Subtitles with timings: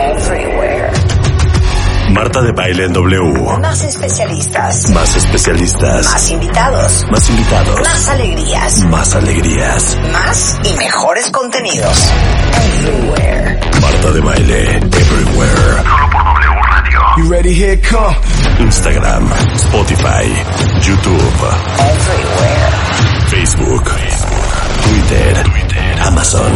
[0.00, 0.90] Everywhere.
[2.14, 3.58] Marta de baile en W.
[3.60, 4.88] Más especialistas.
[4.90, 6.06] Más especialistas.
[6.06, 7.04] Más invitados.
[7.10, 7.80] Más invitados.
[7.80, 8.84] Más alegrías.
[8.86, 9.98] Más alegrías.
[10.10, 12.10] Más y mejores contenidos.
[12.64, 13.60] Everywhere.
[13.82, 14.76] Marta de baile.
[14.78, 15.82] Everywhere.
[15.84, 17.00] Solo por W Radio.
[17.18, 17.54] You ready?
[17.54, 18.16] Here come.
[18.58, 19.28] Instagram.
[19.56, 20.24] Spotify.
[20.80, 21.40] YouTube.
[21.78, 22.70] Everywhere.
[23.28, 23.84] Facebook.
[24.82, 25.44] Twitter.
[26.06, 26.52] Amazon.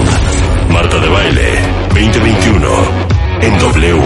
[0.71, 1.63] Marta de baile.
[1.91, 3.14] 2021.
[3.45, 4.01] En W.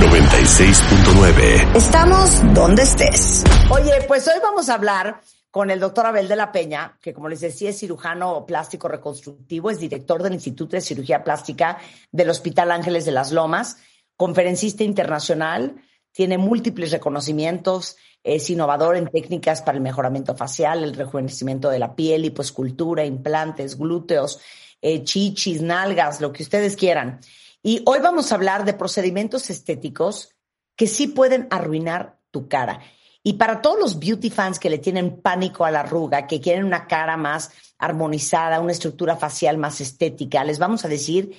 [0.00, 1.76] 96.9.
[1.76, 3.44] Estamos donde estés.
[3.70, 5.20] Oye, pues hoy vamos a hablar
[5.52, 9.70] con el doctor Abel de la Peña, que como les decía es cirujano plástico reconstructivo,
[9.70, 11.78] es director del Instituto de Cirugía Plástica
[12.10, 13.76] del Hospital Ángeles de las Lomas,
[14.16, 15.76] conferencista internacional,
[16.10, 21.94] tiene múltiples reconocimientos, es innovador en técnicas para el mejoramiento facial, el rejuvenecimiento de la
[21.94, 24.40] piel, lipoescultura, implantes, glúteos,
[24.80, 27.20] eh, chichis, nalgas, lo que ustedes quieran.
[27.62, 30.34] Y hoy vamos a hablar de procedimientos estéticos
[30.74, 32.80] que sí pueden arruinar tu cara.
[33.22, 36.64] Y para todos los beauty fans que le tienen pánico a la arruga, que quieren
[36.64, 41.36] una cara más armonizada, una estructura facial más estética, les vamos a decir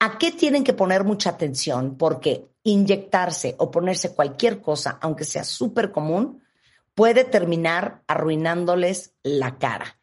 [0.00, 5.44] a qué tienen que poner mucha atención, porque inyectarse o ponerse cualquier cosa, aunque sea
[5.44, 6.42] súper común,
[6.94, 9.96] puede terminar arruinándoles la cara.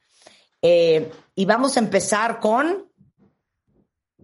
[0.62, 2.88] Eh, y vamos a empezar con...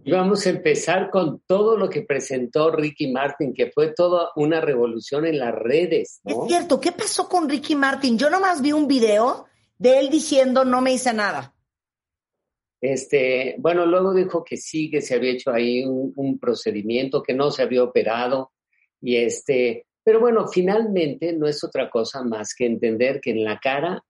[0.04, 4.60] Y vamos a empezar con todo lo que presentó Ricky Martin, que fue toda una
[4.60, 6.20] revolución en las redes.
[6.24, 6.42] ¿no?
[6.42, 8.18] Es cierto, ¿qué pasó con Ricky Martin?
[8.18, 9.46] Yo nomás vi un video
[9.78, 11.54] de él diciendo no me hice nada.
[12.80, 17.34] Este, bueno, luego dijo que sí, que se había hecho ahí un, un procedimiento, que
[17.34, 18.52] no se había operado.
[19.02, 23.58] Y este, pero bueno, finalmente no es otra cosa más que entender que en la
[23.58, 24.02] cara,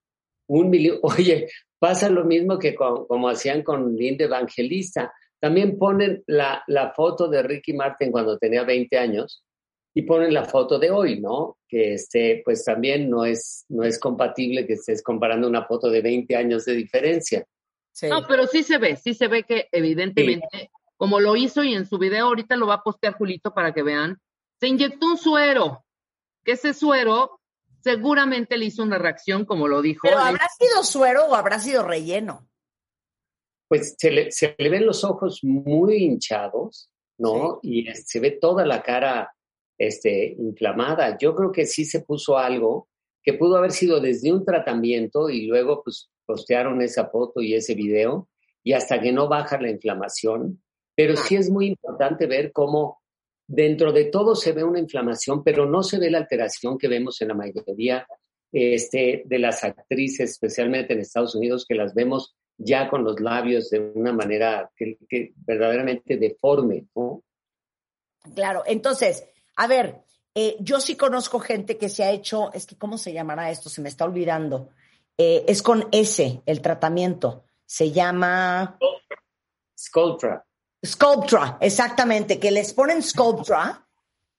[0.47, 5.13] un millón, oye, pasa lo mismo que con, como hacían con Linda Evangelista.
[5.41, 9.43] También ponen la, la foto de Ricky Martin cuando tenía 20 años
[9.95, 11.59] y ponen la foto de hoy, ¿no?
[11.67, 16.03] Que este, pues también no es, no es compatible que estés comparando una foto de
[16.03, 17.45] 20 años de diferencia.
[17.93, 18.09] Sí.
[18.09, 21.87] No, pero sí se ve, sí se ve que evidentemente, como lo hizo y en
[21.87, 24.21] su video ahorita lo va a postear Julito para que vean,
[24.61, 25.85] se inyectó un suero,
[26.45, 27.41] que ese suero
[27.81, 30.03] seguramente le hizo una reacción, como lo dijo.
[30.03, 32.47] ¿Pero habrá sido suero o habrá sido relleno?
[33.71, 37.61] Pues se le, se le ven los ojos muy hinchados, ¿no?
[37.63, 39.33] Y eh, se ve toda la cara
[39.79, 41.17] este, inflamada.
[41.17, 42.89] Yo creo que sí se puso algo
[43.23, 47.77] que pudo haber sido desde un tratamiento y luego pues postearon esa foto y ese
[47.77, 48.29] video
[48.65, 50.61] y hasta que no baja la inflamación.
[50.97, 53.01] Pero sí es muy importante ver cómo
[53.47, 57.23] dentro de todo se ve una inflamación, pero no se ve la alteración que vemos
[57.23, 58.05] en la mayoría
[58.53, 63.71] este, de las actrices, especialmente en Estados Unidos, que las vemos ya con los labios
[63.71, 67.23] de una manera que, que verdaderamente deforme, ¿no?
[68.35, 69.25] Claro, entonces,
[69.57, 70.03] a ver,
[70.35, 73.69] eh, yo sí conozco gente que se ha hecho, es que ¿cómo se llamará esto?
[73.69, 74.71] Se me está olvidando.
[75.17, 77.45] Eh, es con S, el tratamiento.
[77.65, 78.79] Se llama
[79.79, 80.45] Sculptra.
[80.85, 83.87] Sculptra, exactamente, que les ponen Sculptra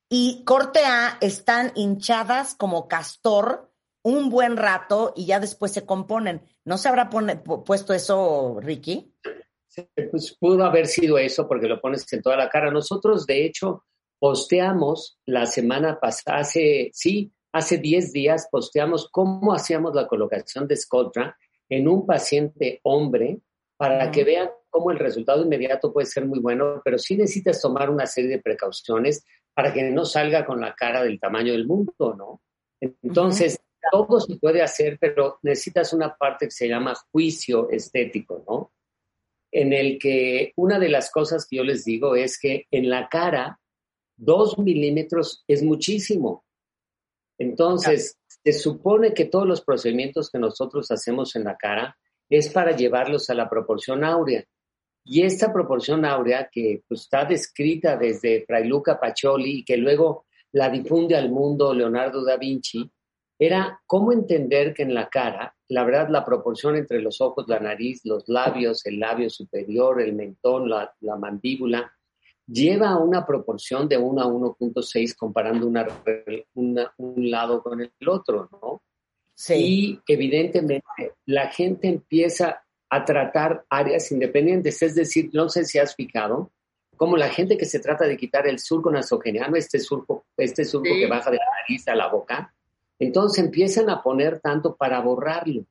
[0.10, 3.71] y corte A están hinchadas como castor
[4.04, 6.42] un buen rato y ya después se componen.
[6.66, 9.14] ¿No se habrá pone- pu- puesto eso, Ricky?
[10.12, 12.72] Pues pudo haber sido eso porque lo pones en toda la cara.
[12.72, 13.84] Nosotros, de hecho,
[14.20, 20.76] posteamos la semana pasada, hace, sí, hace 10 días, posteamos cómo hacíamos la colocación de
[20.78, 21.38] Sculptra
[21.70, 23.40] en un paciente hombre
[23.78, 27.90] para que vean cómo el resultado inmediato puede ser muy bueno, pero sí necesitas tomar
[27.90, 32.14] una serie de precauciones para que no salga con la cara del tamaño del mundo,
[32.18, 32.42] ¿no?
[32.80, 33.60] Entonces,
[33.92, 38.72] todo se puede hacer, pero necesitas una parte que se llama juicio estético, ¿no?
[39.52, 43.10] En el que una de las cosas que yo les digo es que en la
[43.10, 43.60] cara,
[44.16, 46.46] dos milímetros es muchísimo.
[47.38, 51.98] Entonces, se supone que todos los procedimientos que nosotros hacemos en la cara
[52.30, 54.46] es para llevarlos a la proporción áurea.
[55.04, 60.26] Y esta proporción áurea que pues, está descrita desde Fray Luca Pacioli y que luego
[60.52, 62.90] la difunde al mundo Leonardo da Vinci,
[63.42, 67.62] era cómo entender que en la cara la verdad, la proporción entre los ojos, la
[67.62, 71.94] nariz, los labios, el labio superior, el mentón, la, mandíbula,
[72.46, 75.88] lleva a una proporción de 1 a 1.6 comparando una,
[76.54, 78.84] un lado con el otro, ¿no?
[79.34, 79.54] Sí.
[80.06, 85.96] Y evidentemente la gente empieza a tratar áreas independientes, es decir, no sé si has
[85.96, 86.52] fijado,
[86.98, 90.90] como la gente que se trata de quitar el surco nasogeniano, este surco, este surco
[90.94, 92.54] que baja de la nariz a la boca,
[93.02, 95.66] entonces empiezan a poner tanto para borrarlo.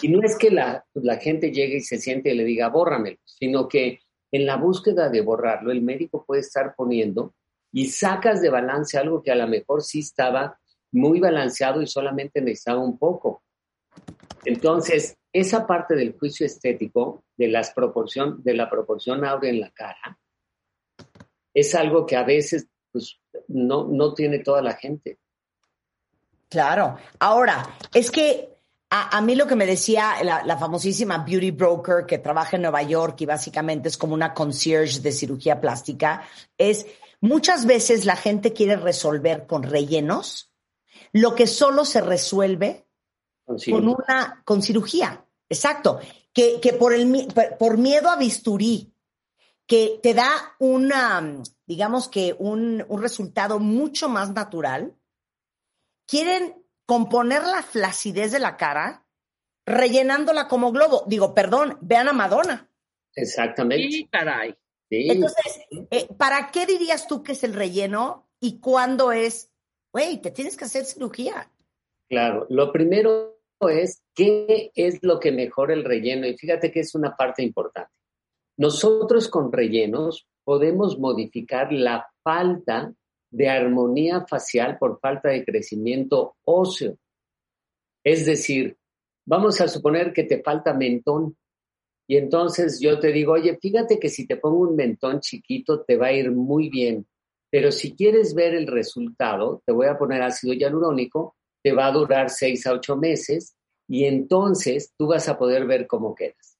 [0.00, 0.84] Y no es que la,
[1.20, 3.98] gente llegue y se siente y le diga, bórramelo, sino que
[4.30, 7.34] en la búsqueda de borrarlo, el médico puede estar poniendo
[7.72, 10.56] y sacas de balance algo que a lo mejor sí estaba
[10.92, 13.42] muy balanceado y solamente necesitaba un poco.
[14.44, 19.70] Entonces, esa parte del juicio estético, de, las proporción, de la proporción áurea en la
[19.72, 20.16] cara,
[21.52, 23.18] es algo que a veces pues,
[23.48, 25.18] no, no tiene toda la gente.
[26.52, 26.98] Claro.
[27.18, 28.50] Ahora, es que
[28.90, 33.22] a, mí lo que me decía la, famosísima beauty broker que trabaja en Nueva York
[33.22, 36.22] y básicamente es como una concierge de cirugía plástica,
[36.58, 36.84] es
[37.22, 40.52] muchas veces la gente quiere resolver con rellenos
[41.12, 42.86] lo que solo se resuelve
[43.46, 45.24] con, una con cirugía.
[45.48, 46.00] Exacto.
[46.34, 47.28] Que, que por, el,
[47.58, 48.92] por miedo a bisturí,
[49.66, 54.94] que te da una, digamos que un, un resultado mucho más natural,
[56.12, 59.06] quieren componer la flacidez de la cara
[59.64, 61.04] rellenándola como globo.
[61.06, 62.70] Digo, perdón, vean a Madonna.
[63.14, 63.90] Exactamente.
[63.90, 64.54] Sí, caray.
[64.90, 69.50] Entonces, eh, ¿para qué dirías tú que es el relleno y cuándo es,
[69.90, 71.50] güey, te tienes que hacer cirugía?
[72.10, 76.94] Claro, lo primero es qué es lo que mejora el relleno y fíjate que es
[76.94, 77.90] una parte importante.
[78.58, 82.92] Nosotros con rellenos podemos modificar la falta
[83.32, 86.96] de armonía facial por falta de crecimiento óseo.
[88.04, 88.76] Es decir,
[89.26, 91.36] vamos a suponer que te falta mentón
[92.06, 95.96] y entonces yo te digo, oye, fíjate que si te pongo un mentón chiquito te
[95.96, 97.06] va a ir muy bien,
[97.50, 101.92] pero si quieres ver el resultado, te voy a poner ácido hialurónico, te va a
[101.92, 103.56] durar seis a ocho meses
[103.88, 106.51] y entonces tú vas a poder ver cómo quedas.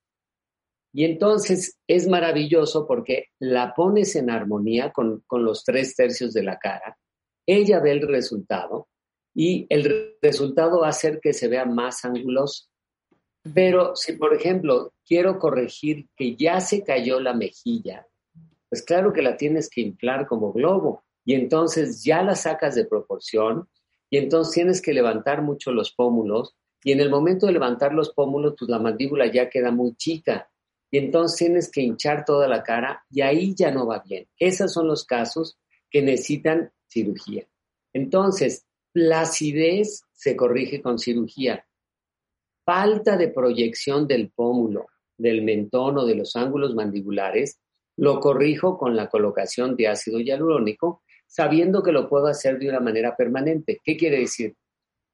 [0.93, 6.59] Y entonces es maravilloso porque la pones en armonía con, los tres tercios de la
[6.59, 6.99] cara,
[7.47, 8.89] ella ve el resultado
[9.35, 12.67] y el resultado va a hacer que se vea más anguloso.
[13.55, 18.07] Pero si, por ejemplo, quiero corregir que ya se cayó la mejilla,
[18.69, 22.85] pues claro que la tienes que inflar como globo y entonces ya la sacas de
[22.85, 23.69] proporción
[24.11, 26.55] y entonces tienes que levantar mucho los pómulos
[26.85, 30.52] y en el momento de levantar los pómulos, pues la mandíbula ya queda muy chica
[30.93, 34.29] y entonces tienes que hinchar toda la cara y ahí ya no va bien.
[34.39, 35.59] Esos son los casos
[35.91, 37.49] que necesitan cirugía.
[37.95, 41.67] Entonces, placidez se corrige con cirugía.
[42.67, 44.87] Falta de proyección del pómulo,
[45.17, 47.59] del mentón o de los ángulos mandibulares,
[47.97, 52.81] lo corrijo con la colocación de ácido hialurónico, sabiendo que lo puedo hacer de una
[52.81, 53.81] manera permanente.
[53.83, 54.57] ¿Qué quiere decir?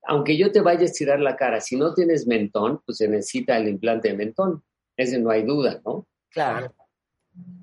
[0.02, 3.56] Aunque yo te vaya a estirar la cara, si no tienes mentón, pues se necesita
[3.58, 4.64] el implante de mentón.
[4.99, 6.06] Ese no hay duda, ¿no?
[6.29, 6.75] Claro.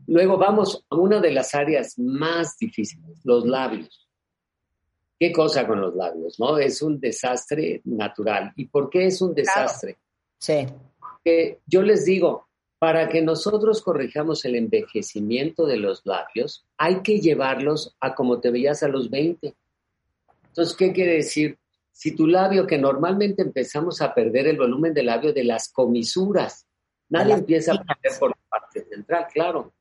[0.08, 4.10] Luego vamos a una de las áreas más difíciles, los labios.
[5.20, 6.58] ¿Qué cosa con los labios, no?
[6.58, 8.54] Es un desastre natural.
[8.56, 9.98] ¿Y por qué es un desastre?
[10.40, 10.66] Sí.
[11.66, 12.48] yo les digo,
[12.80, 18.52] para que nosotros corrijamos el envejecimiento de los labios, hay que llevarlos a como te
[18.52, 19.54] veías a los 20.
[20.48, 21.58] Entonces, ¿qué quiere decir?
[21.92, 26.66] Si tu labio, que normalmente empezamos a perder el volumen del labio de las comisuras,
[27.10, 29.72] Nadie empieza a perder por la parte central, claro.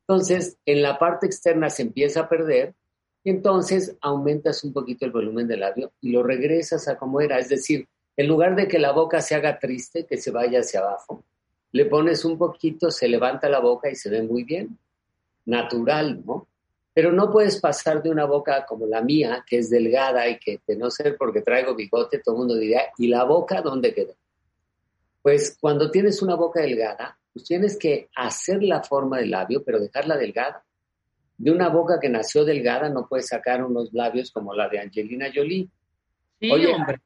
[0.00, 2.74] Entonces, en la parte externa se empieza a perder
[3.22, 7.38] y entonces aumentas un poquito el volumen del labio y lo regresas a como era.
[7.38, 10.80] Es decir, en lugar de que la boca se haga triste, que se vaya hacia
[10.80, 11.24] abajo,
[11.72, 14.78] le pones un poquito, se levanta la boca y se ve muy bien.
[15.46, 16.46] Natural, ¿no?
[16.92, 20.60] Pero no puedes pasar de una boca como la mía, que es delgada y que,
[20.66, 24.14] de no ser porque traigo bigote, todo el mundo diría, ¿y la boca dónde quedó?
[25.24, 29.80] Pues cuando tienes una boca delgada, pues tienes que hacer la forma del labio, pero
[29.80, 30.62] dejarla delgada.
[31.38, 35.32] De una boca que nació delgada no puedes sacar unos labios como la de Angelina
[35.34, 35.66] Jolie.
[36.38, 37.00] Sí, Oye, hombre.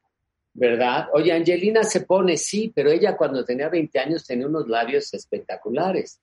[0.53, 1.07] ¿Verdad?
[1.13, 6.19] Oye, Angelina se pone, sí, pero ella cuando tenía 20 años tenía unos labios espectaculares.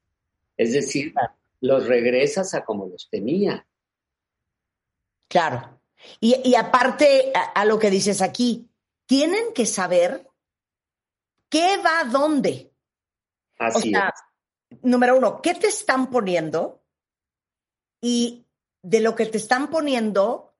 [0.55, 1.15] Es decir,
[1.62, 3.67] los regresas a como los tenía.
[5.29, 5.81] Claro.
[6.21, 8.69] Y, aparte a, lo que dices aquí,
[9.07, 10.25] tienen que saber
[11.49, 12.73] ¿Qué va a dónde?
[13.59, 14.81] Así es.
[14.83, 16.83] Número uno, ¿qué te están poniendo?
[18.00, 18.47] Y
[18.83, 20.55] de lo que te están poniendo,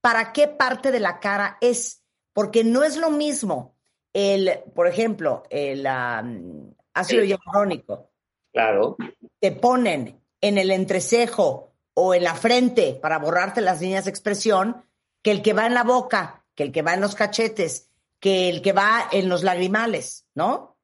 [0.00, 2.04] ¿para qué parte de la cara es?
[2.32, 3.76] Porque no es lo mismo
[4.12, 8.10] el, por ejemplo, el um, ácido hialurónico.
[8.52, 8.96] Claro.
[9.40, 14.84] Te ponen en el entrecejo o en la frente para borrarte las líneas de expresión
[15.22, 17.85] que el que va en la boca, que el que va en los cachetes,
[18.20, 20.76] que el que va en los lagrimales, ¿no?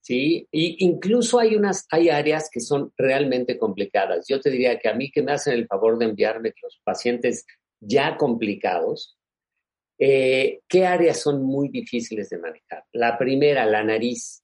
[0.00, 4.26] Sí, y incluso hay unas, hay áreas que son realmente complicadas.
[4.28, 7.46] Yo te diría que a mí que me hacen el favor de enviarme los pacientes
[7.80, 9.16] ya complicados,
[9.98, 12.84] eh, ¿qué áreas son muy difíciles de manejar?
[12.92, 14.42] La primera, la nariz.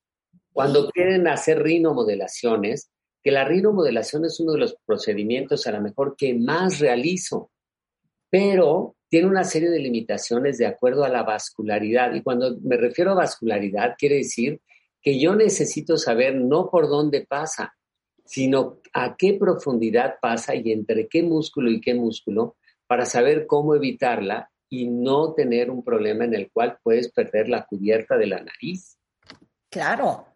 [0.53, 2.91] Cuando quieren hacer rinomodelaciones,
[3.23, 7.50] que la rinomodelación es uno de los procedimientos a lo mejor que más realizo,
[8.31, 12.14] pero tiene una serie de limitaciones de acuerdo a la vascularidad.
[12.14, 14.61] Y cuando me refiero a vascularidad, quiere decir
[15.02, 17.75] que yo necesito saber no por dónde pasa,
[18.25, 23.75] sino a qué profundidad pasa y entre qué músculo y qué músculo para saber cómo
[23.75, 28.40] evitarla y no tener un problema en el cual puedes perder la cubierta de la
[28.40, 28.97] nariz.
[29.69, 30.26] Claro.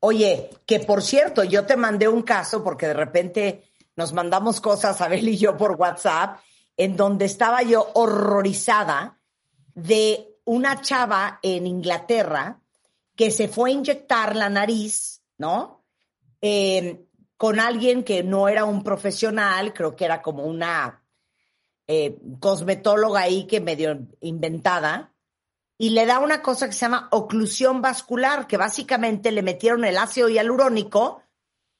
[0.00, 5.02] Oye, que por cierto, yo te mandé un caso porque de repente nos mandamos cosas,
[5.02, 6.38] Abel y yo, por WhatsApp,
[6.76, 9.20] en donde estaba yo horrorizada
[9.74, 12.60] de una chava en Inglaterra
[13.14, 15.84] que se fue a inyectar la nariz, ¿no?
[16.40, 21.04] Eh, con alguien que no era un profesional, creo que era como una
[21.86, 25.12] eh, cosmetóloga ahí que medio inventada,
[25.76, 29.98] y le da una cosa que se llama oclusión vascular, que básicamente le metieron el
[29.98, 31.24] ácido hialurónico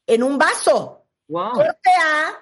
[0.06, 1.06] en un vaso.
[1.28, 1.52] Wow.
[1.52, 2.32] Corte A,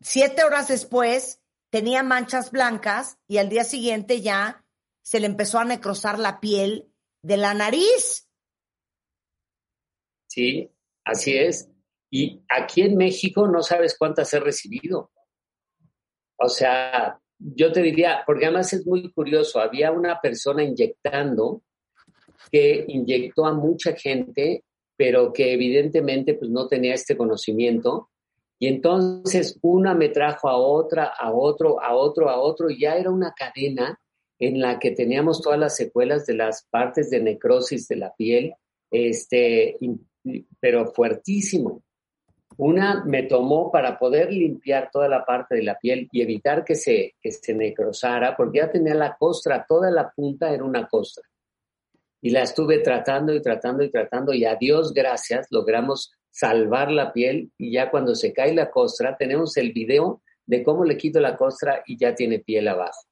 [0.00, 1.41] siete horas después,
[1.72, 4.62] tenía manchas blancas y al día siguiente ya
[5.00, 8.28] se le empezó a necrosar la piel de la nariz.
[10.28, 10.70] Sí,
[11.02, 11.70] así es.
[12.10, 15.10] Y aquí en México no sabes cuántas he recibido.
[16.36, 21.62] O sea, yo te diría, porque además es muy curioso, había una persona inyectando
[22.50, 24.64] que inyectó a mucha gente,
[24.94, 28.10] pero que evidentemente pues no tenía este conocimiento.
[28.62, 32.94] Y entonces una me trajo a otra, a otro, a otro, a otro, y ya
[32.94, 33.98] era una cadena
[34.38, 38.54] en la que teníamos todas las secuelas de las partes de necrosis de la piel,
[38.88, 39.76] este,
[40.60, 41.82] pero fuertísimo.
[42.56, 46.76] Una me tomó para poder limpiar toda la parte de la piel y evitar que
[46.76, 51.24] se, que se necrosara, porque ya tenía la costra, toda la punta era una costra.
[52.20, 57.12] Y la estuve tratando y tratando y tratando y a Dios gracias logramos salvar la
[57.12, 61.20] piel y ya cuando se cae la costra tenemos el video de cómo le quito
[61.20, 63.06] la costra y ya tiene piel abajo.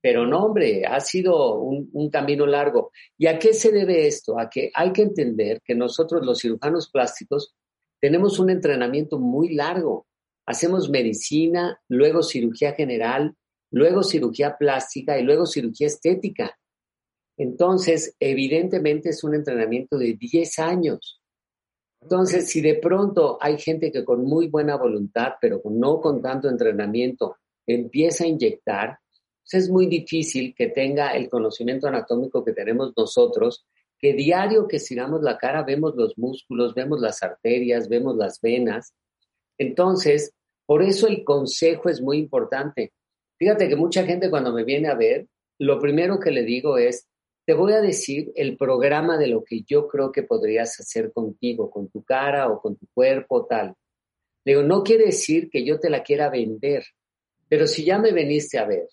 [0.00, 2.92] Pero no, hombre, ha sido un, un, camino largo.
[3.16, 4.38] ¿Y a qué se debe esto?
[4.38, 7.54] A que hay que entender que nosotros los cirujanos plásticos
[8.00, 10.06] tenemos un entrenamiento muy largo.
[10.46, 13.34] Hacemos medicina, luego cirugía general,
[13.70, 16.54] luego cirugía plástica y luego cirugía estética.
[17.38, 21.22] Entonces, evidentemente es un entrenamiento de 10 años.
[22.04, 26.50] Entonces, si de pronto hay gente que con muy buena voluntad, pero no con tanto
[26.50, 28.98] entrenamiento, empieza a inyectar,
[29.42, 33.64] pues es muy difícil que tenga el conocimiento anatómico que tenemos nosotros
[33.98, 38.92] que diario que estiramos la cara vemos los músculos, vemos las arterias, vemos las venas.
[39.56, 40.34] Entonces,
[40.66, 42.92] por eso el consejo es muy importante.
[43.38, 45.26] Fíjate que mucha gente cuando me viene a ver,
[45.58, 47.08] lo primero que le digo es,
[47.46, 51.70] te voy a decir el programa de lo que yo creo que podrías hacer contigo,
[51.70, 53.74] con tu cara o con tu cuerpo, tal.
[54.44, 56.84] Le digo, no quiere decir que yo te la quiera vender,
[57.48, 58.88] pero si ya me veniste a ver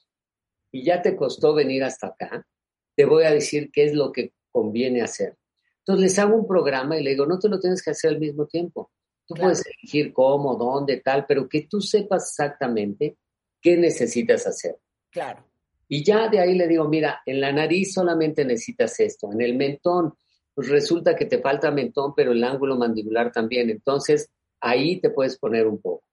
[0.72, 2.46] y ya te costó venir hasta acá,
[2.96, 5.38] te voy a decir qué es lo que conviene hacer.
[5.79, 8.20] Entonces les hago un programa y le digo, no te lo tienes que hacer al
[8.20, 8.91] mismo tiempo.
[9.25, 9.48] Tú claro.
[9.48, 13.17] puedes elegir cómo, dónde, tal, pero que tú sepas exactamente
[13.62, 14.77] qué necesitas hacer.
[15.10, 15.50] Claro.
[15.93, 19.57] Y ya de ahí le digo, mira, en la nariz solamente necesitas esto, en el
[19.57, 20.13] mentón,
[20.53, 23.69] pues resulta que te falta mentón, pero el ángulo mandibular también.
[23.69, 24.29] Entonces,
[24.62, 26.05] ahí te puedes poner un poco.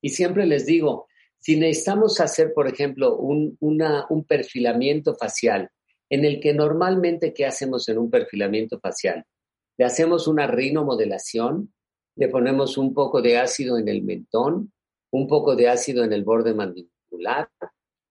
[0.00, 1.06] Y siempre les digo,
[1.38, 5.68] si necesitamos hacer, por ejemplo, un, una, un perfilamiento facial,
[6.08, 9.22] en el que normalmente, ¿qué hacemos en un perfilamiento facial?
[9.76, 11.74] Le hacemos una rinomodelación,
[12.16, 14.72] le ponemos un poco de ácido en el mentón,
[15.10, 17.50] un poco de ácido en el borde mandibular,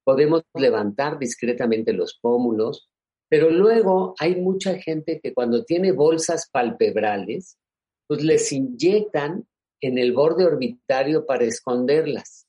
[0.07, 2.89] podemos levantar discretamente los pómulos,
[3.29, 7.57] pero luego hay mucha gente que cuando tiene bolsas palpebrales,
[8.07, 9.45] pues les inyectan
[9.81, 12.47] en el borde orbitario para esconderlas.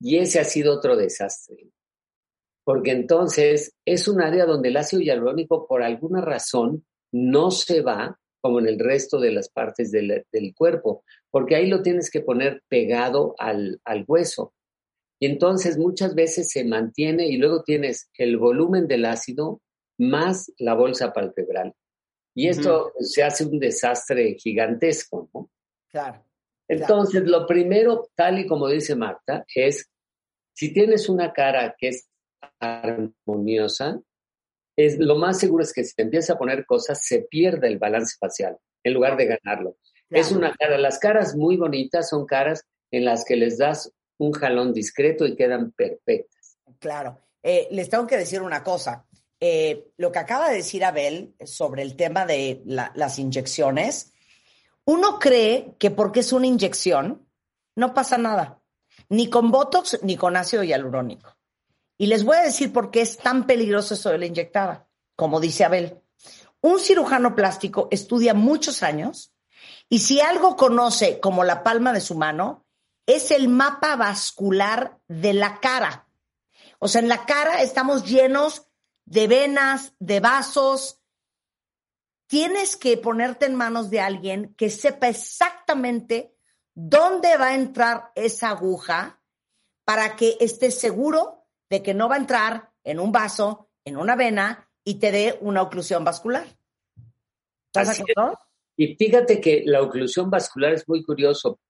[0.00, 1.70] Y ese ha sido otro desastre
[2.64, 8.18] porque entonces es un área donde el ácido hialurónico por alguna razón no se va
[8.40, 12.22] como en el resto de las partes del, del cuerpo, porque ahí lo tienes que
[12.22, 14.52] poner pegado al, al hueso.
[15.22, 19.62] Y entonces muchas veces se mantiene y luego tienes el volumen del ácido
[19.96, 21.72] más la bolsa palpebral.
[22.34, 25.48] Y esto se hace un desastre gigantesco, ¿no?
[25.92, 26.26] Claro.
[26.66, 29.88] Entonces, lo primero, tal y como dice Marta, es
[30.54, 32.08] si tienes una cara que es
[32.58, 34.00] armoniosa,
[34.76, 37.78] es, lo más seguro es que si te empieza a poner cosas, se pierde el
[37.78, 39.76] balance facial en lugar de ganarlo.
[40.10, 44.32] Es una cara, las caras muy bonitas son caras en las que les das un
[44.32, 46.56] jalón discreto y quedan perfectas.
[46.78, 47.18] Claro.
[47.42, 49.04] Eh, les tengo que decir una cosa.
[49.40, 54.12] Eh, lo que acaba de decir Abel sobre el tema de las inyecciones,
[54.84, 57.26] uno cree que porque es una inyección,
[57.74, 58.60] no pasa nada,
[59.08, 61.36] ni con Botox ni con ácido hialurónico.
[61.98, 65.40] Y les voy a decir por qué es tan peligroso eso de la inyectada, como
[65.40, 66.00] dice Abel.
[66.60, 69.34] Un cirujano plástico estudia muchos años
[69.88, 72.61] y si algo conoce como la palma de su mano,
[73.14, 76.08] es el mapa vascular de la cara.
[76.78, 78.68] O sea, en la cara estamos llenos
[79.04, 81.00] de venas, de vasos.
[82.26, 86.34] Tienes que ponerte en manos de alguien que sepa exactamente
[86.74, 89.22] dónde va a entrar esa aguja
[89.84, 94.16] para que estés seguro de que no va a entrar en un vaso, en una
[94.16, 96.46] vena y te dé una oclusión vascular.
[97.66, 98.38] ¿Estás de acuerdo?
[98.76, 101.60] Y fíjate que la oclusión vascular es muy curioso,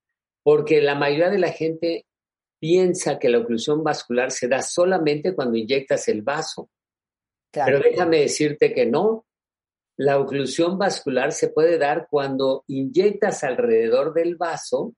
[0.42, 2.06] porque la mayoría de la gente
[2.58, 6.70] piensa que la oclusión vascular se da solamente cuando inyectas el vaso.
[7.50, 9.26] Pero déjame decirte que no.
[9.96, 14.94] La oclusión vascular se puede dar cuando inyectas alrededor del vaso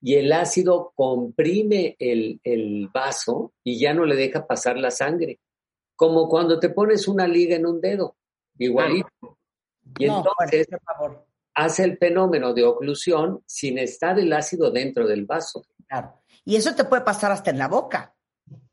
[0.00, 5.40] y el ácido comprime el, vaso y ya no le deja pasar la sangre.
[5.94, 8.16] Como cuando te pones una liga en un dedo,
[8.56, 9.38] igualito.
[9.98, 10.68] Y entonces
[11.54, 15.66] hace el fenómeno de oclusión sin estar el ácido dentro del vaso.
[15.88, 16.14] Claro.
[16.44, 18.14] Y eso te puede pasar hasta en la boca.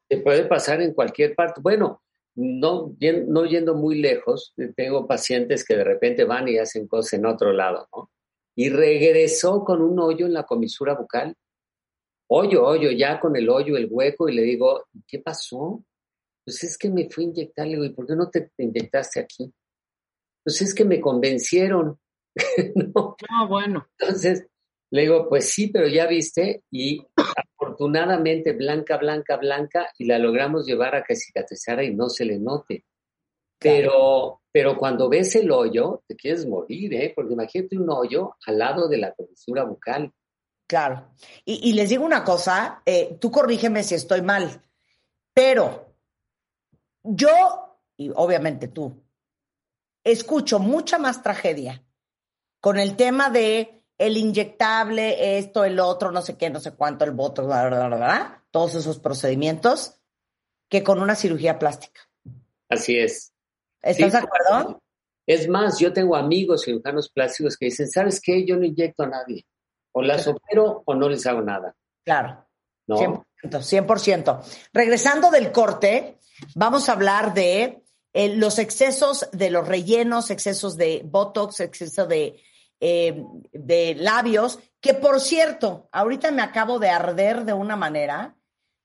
[0.08, 1.60] Te puede pasar en cualquier parte.
[1.62, 2.02] Bueno,
[2.38, 2.96] no,
[3.28, 7.52] no yendo muy lejos, tengo pacientes que de repente van y hacen cosas en otro
[7.52, 8.12] lado, ¿no?
[8.56, 11.36] Y regresó con un hoyo en la comisura bucal.
[12.30, 15.84] Hoyo, hoyo, ya con el hoyo, el hueco, y le digo, ¿qué pasó?
[16.44, 19.20] Pues es que me fui a inyectar, le digo, ¿y por qué no te, inyectaste
[19.20, 19.52] aquí?
[20.44, 22.00] Pues es que me convencieron.
[22.76, 23.16] no.
[23.30, 23.88] Ah, bueno.
[23.98, 24.48] Entonces,
[24.90, 30.66] le digo, pues sí, pero ya viste, y afortunadamente blanca, blanca, blanca, y la logramos
[30.66, 32.86] llevar a que cicatrizara y no se le note.
[33.60, 37.12] Pero, pero cuando ves el hoyo, te quieres morir, ¿eh?
[37.16, 40.14] Porque imagínate un hoyo al lado de la comisura bucal.
[40.68, 41.12] Claro.
[41.44, 44.62] Y, les digo una cosa, eh, tú corrígeme si estoy mal,
[45.34, 45.96] pero
[47.04, 49.02] yo, y obviamente tú,
[50.04, 51.87] escucho mucha más tragedia
[52.60, 57.06] con el tema de el inyectable, esto, el otro, no sé qué, no sé cuánto,
[57.06, 60.00] el voto, bla, todos esos procedimientos,
[60.70, 62.02] que con una cirugía plástica.
[62.70, 63.34] Así es.
[63.82, 64.82] ¿Estás de acuerdo?
[65.26, 68.46] Es más, yo tengo amigos cirujanos plásticos que dicen, ¿sabes qué?
[68.46, 69.46] Yo no inyecto a nadie.
[69.92, 71.76] O las opero o no les hago nada.
[72.06, 72.46] Claro.
[72.88, 72.96] ¿No?
[72.96, 74.42] 100%, 100%.
[74.74, 76.20] Regresando del corte,
[76.56, 82.42] vamos a hablar de eh, los excesos de los rellenos, excesos de Botox, exceso de
[82.80, 88.36] eh, de labios, que por cierto, ahorita me acabo de arder de una manera.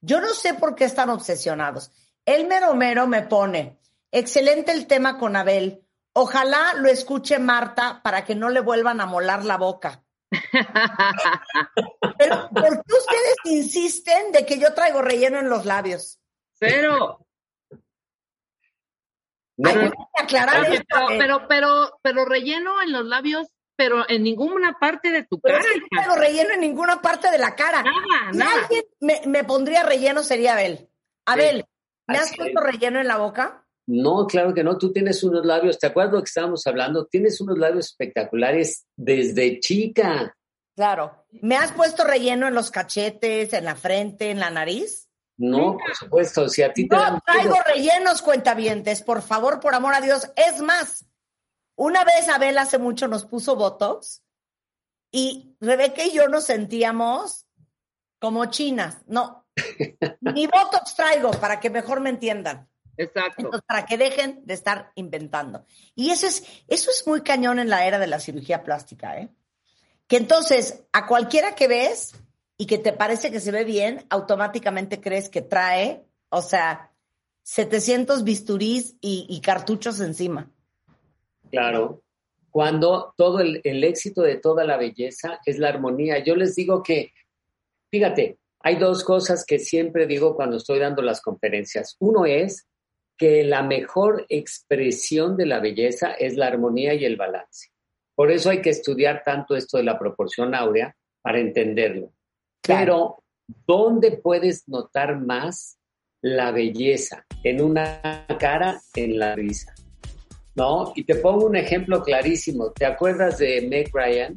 [0.00, 1.92] Yo no sé por qué están obsesionados.
[2.24, 3.78] El mero mero me pone,
[4.10, 5.84] excelente el tema con Abel.
[6.14, 10.02] Ojalá lo escuche Marta para que no le vuelvan a molar la boca.
[12.18, 16.18] Pero ¿por qué ustedes insisten de que yo traigo relleno en los labios?
[16.54, 17.26] Cero.
[20.18, 20.66] Aclarar
[21.18, 25.60] pero, pero, pero relleno en los labios pero en ninguna parte de tu cara.
[25.90, 27.82] no lo relleno en ninguna parte de la cara.
[28.32, 30.88] Nada, si alguien me, pondría relleno sería Abel.
[31.26, 31.64] Abel,
[32.06, 33.66] ¿me has puesto relleno en la boca?
[33.86, 34.78] No, claro que no.
[34.78, 37.06] Tú tienes unos labios, ¿te acuerdas lo que estábamos hablando?
[37.06, 40.36] Tienes unos labios espectaculares desde chica.
[40.76, 41.26] Claro.
[41.40, 45.08] ¿Me has puesto relleno en los cachetes, en la frente, en la nariz?
[45.36, 46.48] No, por supuesto.
[46.48, 50.30] Si a ti te no traigo rellenos, cuentavientes, por favor, por amor a Dios.
[50.36, 51.06] Es más,
[51.76, 54.22] una vez Abel hace mucho nos puso Botox
[55.10, 57.46] y Rebeca y yo nos sentíamos
[58.18, 58.98] como chinas.
[59.06, 59.46] No,
[60.20, 62.68] ni Botox traigo para que mejor me entiendan.
[62.96, 63.50] Exacto.
[63.66, 65.64] para que dejen de estar inventando.
[65.94, 69.30] Y eso es, eso es muy cañón en la era de la cirugía plástica, ¿eh?
[70.06, 72.12] Que entonces a cualquiera que ves
[72.58, 76.92] y que te parece que se ve bien, automáticamente crees que trae, o sea,
[77.42, 80.50] 700 bisturís y cartuchos encima.
[81.50, 82.02] Claro,
[82.52, 86.22] cuando todo el, éxito de toda la belleza es la armonía.
[86.22, 87.12] Yo les digo que,
[87.90, 91.96] fíjate, hay dos cosas que siempre digo cuando estoy dando las conferencias.
[91.98, 92.68] Uno es
[93.16, 97.70] que la mejor expresión de la belleza es la armonía y el balance.
[98.14, 102.12] Por eso hay que estudiar tanto esto de la proporción áurea para entenderlo.
[102.62, 103.22] Pero,
[103.66, 105.78] ¿dónde puedes notar más
[106.20, 107.26] la belleza?
[107.42, 109.74] En una cara, en la risa.
[110.54, 110.92] ¿No?
[110.94, 112.70] Y te pongo un ejemplo clarísimo.
[112.72, 114.36] ¿Te acuerdas de Meg Ryan?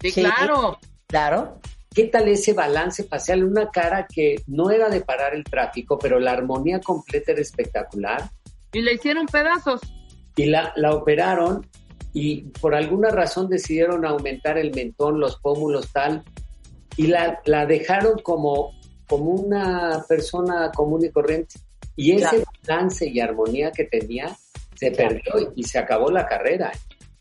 [0.00, 0.78] Sí, claro.
[1.06, 1.60] Claro.
[1.92, 3.42] ¿Qué tal ese balance facial?
[3.42, 8.30] Una cara que no era de parar el tráfico, pero la armonía completa era espectacular.
[8.72, 9.80] Y le hicieron pedazos.
[10.36, 11.66] Y la, la operaron
[12.12, 16.24] y por alguna razón decidieron aumentar el mentón, los pómulos, tal,
[16.96, 18.72] y la, la dejaron como,
[19.06, 21.60] como una persona común y corriente.
[21.96, 24.36] Y ese balance y armonía que tenía
[24.76, 26.70] se perdió y se acabó la carrera.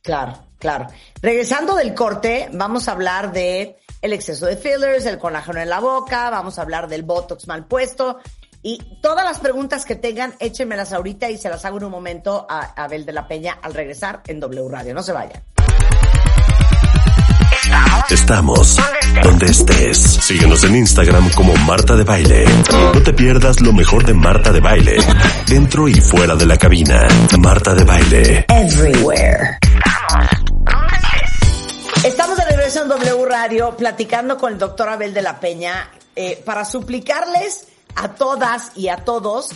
[0.03, 0.87] Claro, claro.
[1.21, 5.79] Regresando del corte, vamos a hablar de el exceso de fillers, el colágeno en la
[5.79, 8.19] boca, vamos a hablar del botox mal puesto,
[8.61, 12.45] y todas las preguntas que tengan, échenmelas ahorita y se las hago en un momento
[12.49, 14.93] a Abel de la Peña al regresar en W Radio.
[14.93, 15.41] No se vayan.
[18.09, 18.77] Estamos
[19.23, 19.97] donde estés.
[19.97, 22.45] Síguenos en Instagram como Marta de Baile.
[22.93, 24.97] No te pierdas lo mejor de Marta de Baile.
[25.47, 27.07] Dentro y fuera de la cabina.
[27.39, 28.45] Marta de Baile.
[28.47, 29.59] Everywhere.
[32.03, 36.41] Estamos de regreso en W Radio platicando con el doctor Abel de la Peña eh,
[36.45, 39.49] para suplicarles a todas y a todos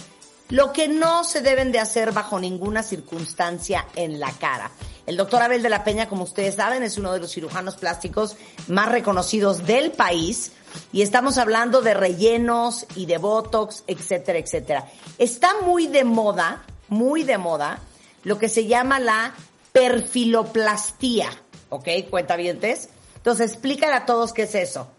[0.49, 4.69] lo que no se deben de hacer bajo ninguna circunstancia en la cara.
[5.11, 8.37] El doctor Abel de la Peña, como ustedes saben, es uno de los cirujanos plásticos
[8.69, 10.53] más reconocidos del país
[10.93, 14.87] y estamos hablando de rellenos y de botox, etcétera, etcétera.
[15.17, 17.79] Está muy de moda, muy de moda,
[18.23, 19.33] lo que se llama la
[19.73, 21.27] perfiloplastía,
[21.67, 21.89] ¿ok?
[22.09, 22.87] Cuentavientes.
[23.17, 24.89] Entonces, explícale a todos qué es eso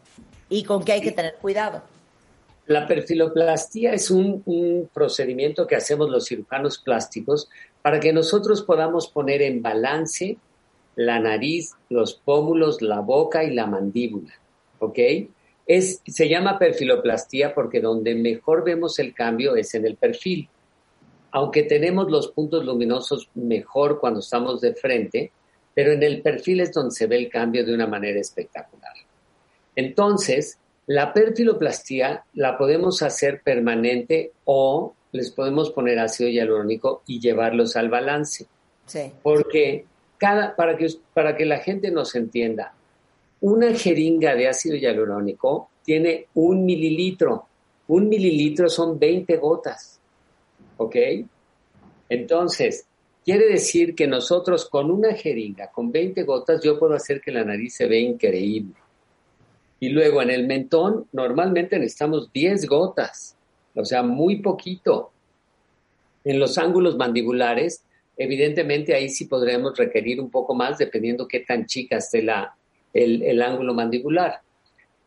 [0.50, 1.82] y con qué hay que tener cuidado.
[2.66, 7.48] La perfiloplastía es un, procedimiento que hacemos los cirujanos plásticos
[7.82, 10.38] para que nosotros podamos poner en balance
[10.94, 14.32] la nariz, los pómulos, la boca y la mandíbula.
[14.78, 14.98] ¿Ok?
[15.66, 20.48] Es, se llama perfiloplastía porque donde mejor vemos el cambio es en el perfil.
[21.30, 25.32] Aunque tenemos los puntos luminosos mejor cuando estamos de frente,
[25.74, 28.92] pero en el perfil es donde se ve el cambio de una manera espectacular.
[29.74, 37.76] Entonces, la perfiloplastía la podemos hacer permanente o les podemos poner ácido hialurónico y llevarlos
[37.76, 38.46] al balance.
[38.86, 39.12] Sí.
[39.22, 39.84] Porque
[40.18, 42.74] cada, para, que, para que la gente nos entienda,
[43.40, 47.46] una jeringa de ácido hialurónico tiene un mililitro.
[47.88, 50.00] Un mililitro son 20 gotas.
[50.78, 50.96] ¿Ok?
[52.08, 52.86] Entonces,
[53.24, 57.44] quiere decir que nosotros con una jeringa, con 20 gotas, yo puedo hacer que la
[57.44, 58.74] nariz se vea increíble.
[59.80, 63.36] Y luego en el mentón normalmente necesitamos 10 gotas,
[63.74, 65.10] o sea, muy poquito.
[66.24, 67.82] En los ángulos mandibulares,
[68.16, 72.54] evidentemente ahí sí podremos requerir un poco más dependiendo qué tan chica esté la,
[72.92, 74.40] el, el ángulo mandibular.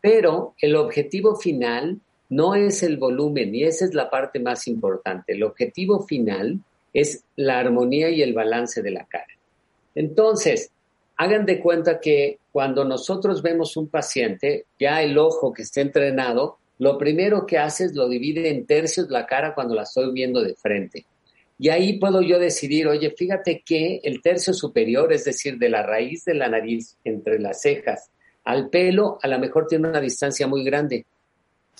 [0.00, 5.32] Pero el objetivo final no es el volumen y esa es la parte más importante.
[5.32, 6.60] El objetivo final
[6.92, 9.26] es la armonía y el balance de la cara.
[9.94, 10.70] Entonces,
[11.16, 16.58] hagan de cuenta que cuando nosotros vemos un paciente, ya el ojo que está entrenado,
[16.78, 20.42] lo primero que hace es lo divide en tercios la cara cuando la estoy viendo
[20.42, 21.06] de frente.
[21.58, 25.82] Y ahí puedo yo decidir, oye, fíjate que el tercio superior, es decir, de la
[25.82, 28.10] raíz de la nariz entre las cejas
[28.44, 31.06] al pelo, a lo mejor tiene una distancia muy grande.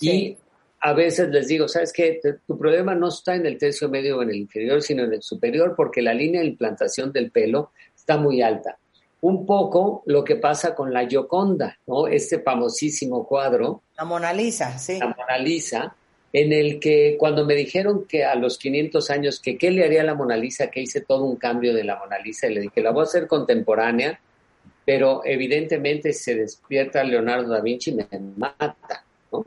[0.01, 0.35] Y
[0.79, 2.19] a veces les digo, ¿sabes qué?
[2.45, 5.21] Tu problema no está en el tercio medio o en el inferior, sino en el
[5.21, 8.77] superior, porque la línea de implantación del pelo está muy alta
[9.27, 12.07] un poco lo que pasa con la Gioconda, ¿no?
[12.07, 13.83] Este famosísimo cuadro.
[13.97, 14.99] La Mona Lisa, sí.
[14.99, 15.93] La Mona Lisa,
[16.31, 19.99] en el que cuando me dijeron que a los 500 años que qué le haría
[19.99, 22.61] a la Mona Lisa, que hice todo un cambio de la Mona Lisa, y le
[22.61, 24.17] dije, la voy a hacer contemporánea,
[24.85, 29.43] pero evidentemente se despierta Leonardo da Vinci y me mata, ¿no?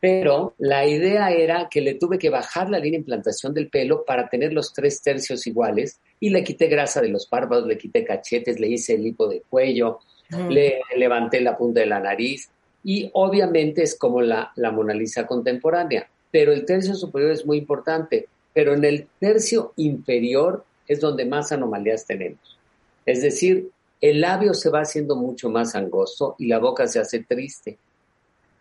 [0.00, 4.04] Pero la idea era que le tuve que bajar la línea de implantación del pelo
[4.04, 8.04] para tener los tres tercios iguales y le quité grasa de los párpados, le quité
[8.04, 10.00] cachetes, le hice el hipo de cuello,
[10.48, 12.48] le levanté la punta de la nariz
[12.84, 16.08] y obviamente es como la, la Mona Lisa contemporánea.
[16.30, 21.52] Pero el tercio superior es muy importante, pero en el tercio inferior es donde más
[21.52, 22.58] anomalías tenemos.
[23.04, 27.20] Es decir, el labio se va haciendo mucho más angosto y la boca se hace
[27.20, 27.78] triste.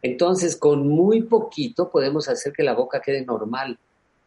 [0.02, 3.78] Entonces, con muy poquito podemos hacer que la boca quede normal.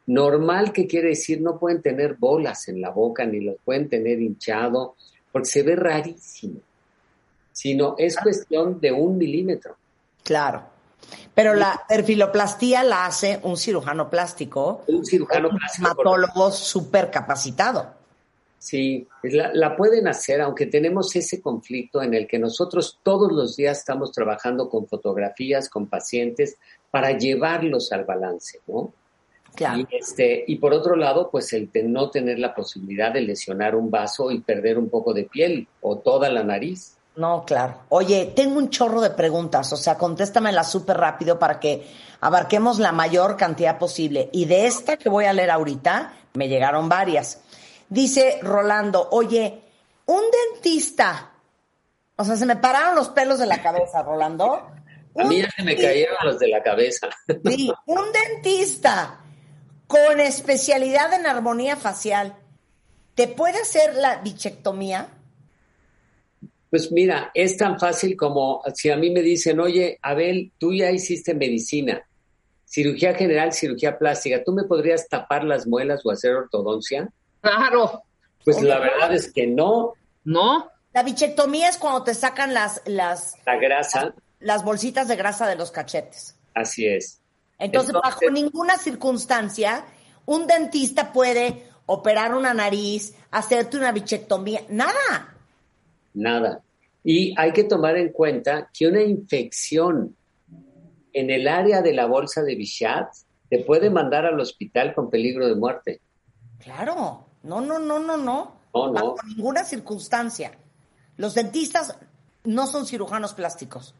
[0.06, 1.40] Normal, que quiere decir?
[1.40, 4.94] No pueden tener bolas en la boca, ni los pueden tener hinchado,
[5.30, 6.60] porque se ve rarísimo.
[7.52, 8.22] Sino es ah.
[8.22, 9.76] cuestión de un milímetro.
[10.24, 10.64] Claro.
[11.34, 14.82] Pero la perfiloplastía la hace un cirujano plástico.
[14.88, 15.88] Un cirujano plástico.
[15.88, 17.97] Un dermatólogo súper capacitado.
[18.58, 23.56] Sí, la, la, pueden hacer, aunque tenemos ese conflicto en el que nosotros todos los
[23.56, 26.56] días estamos trabajando con fotografías, con pacientes,
[26.90, 28.92] para llevarlos al balance, ¿no?
[29.54, 29.78] Claro.
[29.78, 33.74] Y, este, y por otro lado, pues el de no tener la posibilidad de lesionar
[33.74, 36.96] un vaso y perder un poco de piel o toda la nariz.
[37.16, 37.80] No, claro.
[37.88, 41.84] Oye, tengo un chorro de preguntas, o sea, contéstamela súper rápido para que
[42.20, 44.30] abarquemos la mayor cantidad posible.
[44.32, 47.42] Y de esta que voy a leer ahorita, me llegaron varias.
[47.88, 49.62] Dice Rolando, oye,
[50.06, 50.22] un
[50.52, 51.32] dentista,
[52.16, 54.70] o sea, se me pararon los pelos de la cabeza, Rolando.
[55.16, 57.08] A mí ya se me cayeron los de la cabeza.
[57.44, 59.20] Sí, un dentista
[59.88, 62.36] con especialidad en armonía facial,
[63.14, 65.08] ¿te puede hacer la bichectomía?
[66.70, 70.90] Pues mira, es tan fácil como si a mí me dicen, oye, Abel, tú ya
[70.90, 72.06] hiciste medicina,
[72.66, 77.08] cirugía general, cirugía plástica, ¿tú me podrías tapar las muelas o hacer ortodoncia?
[77.40, 78.02] Claro.
[78.44, 79.92] Pues la verdad es que no.
[80.24, 80.68] ¿No?
[80.92, 85.46] La bichectomía es cuando te sacan las, las, La grasa, las, las bolsitas de grasa
[85.46, 86.36] de los cachetes.
[86.54, 87.20] así es.
[87.58, 89.84] Entonces, Entonces- bajo ninguna circunstancia,
[90.26, 95.34] un dentista puede operar una nariz, hacerte una bichectomía, nada.
[96.14, 96.62] Nada.
[97.04, 100.14] Y hay que tomar en cuenta que una infección
[101.12, 103.08] en el área de la bolsa de Bichat
[103.48, 106.00] te puede mandar al hospital con peligro de muerte.
[106.58, 108.58] Claro, no, no, no, no, no.
[108.74, 108.92] No, no.
[108.92, 110.52] Bajo ninguna circunstancia.
[111.16, 111.96] Los dentistas
[112.44, 113.94] no son cirujanos plásticos.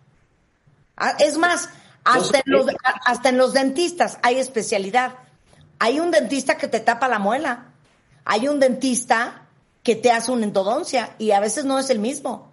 [0.96, 1.68] Ah, Es más,
[2.04, 2.66] hasta, en los,
[3.04, 5.14] hasta en los dentistas hay especialidad.
[5.78, 7.66] Hay un dentista que te tapa la muela.
[8.24, 9.46] Hay un dentista
[9.82, 12.52] que te hace una endodoncia y a veces no es el mismo.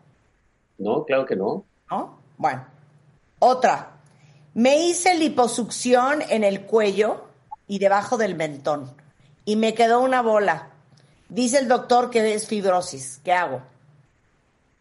[0.77, 1.65] No, claro que no.
[1.89, 2.19] ¿no?
[2.37, 2.65] Bueno,
[3.39, 3.91] otra.
[4.53, 7.25] Me hice liposucción en el cuello
[7.67, 8.95] y debajo del mentón
[9.43, 10.69] y me quedó una bola.
[11.35, 13.19] Dice el doctor que es fibrosis.
[13.21, 13.61] ¿Qué hago?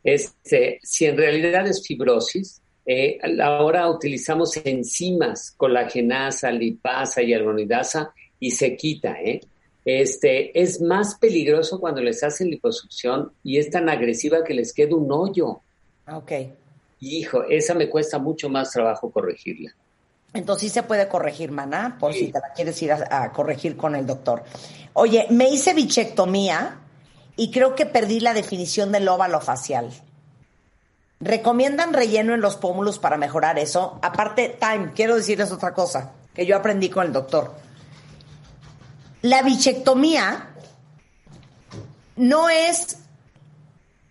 [0.05, 8.53] Este, si en realidad es fibrosis, eh, ahora utilizamos enzimas, colagenasa, lipasa y algonidasa y
[8.53, 9.41] se quita, ¿eh?
[9.85, 14.95] Este, es más peligroso cuando les hacen liposucción y es tan agresiva que les queda
[14.95, 15.61] un hoyo.
[16.07, 16.33] Ok.
[17.01, 19.75] Hijo, esa me cuesta mucho más trabajo corregirla.
[20.35, 22.27] Entonces sí se puede corregir, maná, por Sí.
[22.27, 24.45] si te la quieres ir a, a corregir con el doctor.
[24.93, 26.79] Oye, me hice bichectomía
[27.37, 29.91] y creo que perdí la definición del óvalo facial.
[31.21, 33.99] ¿Recomiendan relleno en los pómulos para mejorar eso?
[34.03, 37.55] Aparte, time, quiero decirles otra cosa que yo aprendí con el doctor.
[39.23, 40.49] La bichectomía
[42.17, 42.99] no es,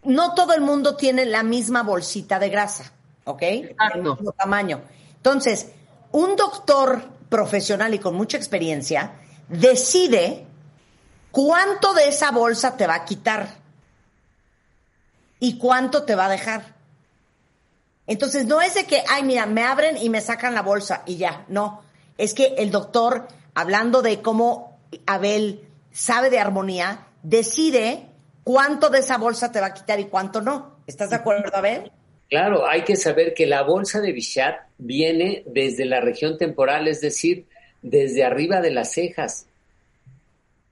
[0.03, 2.91] no todo el mundo tiene la misma bolsita de grasa,
[3.25, 3.41] ¿ok?
[3.43, 3.93] Exacto.
[3.99, 4.81] Del mismo tamaño.
[5.17, 5.67] Entonces,
[6.13, 9.13] un doctor profesional y con mucha experiencia
[9.49, 10.45] decide
[11.32, 13.56] cuánto de esa bolsa te va a quitar
[15.39, 16.76] y cuánto te va a dejar.
[18.06, 21.17] Entonces, no es de que, ay, mira, me abren y me sacan la bolsa y
[21.17, 21.82] ya, no.
[22.17, 28.08] Es que el doctor, hablando de cómo Abel sabe de armonía, decide
[28.43, 30.76] cuánto de esa bolsa te va a quitar y cuánto no.
[30.86, 31.91] ¿Estás de acuerdo, Abel?
[32.34, 37.00] Claro, hay que saber que la bolsa de Bichat viene desde la región temporal, es
[37.00, 37.46] decir,
[37.84, 39.46] desde arriba de las cejas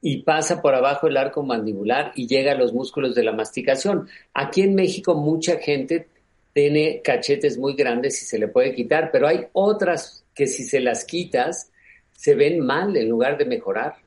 [0.02, 4.10] y pasa por abajo el arco mandibular y llega a los músculos de la masticación.
[4.34, 6.08] Aquí en México mucha gente
[6.52, 10.80] tiene cachetes muy grandes y se le puede quitar, pero hay otras que si se
[10.80, 11.70] las quitas
[12.12, 13.98] se ven mal en lugar de mejorar.